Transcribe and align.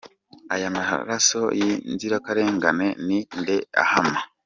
Aya 0.53 0.69
maraso 0.75 1.41
y’inzirakarengane 1.59 2.87
ni 3.05 3.19
nde 3.39 3.57
ahama? 3.83 4.19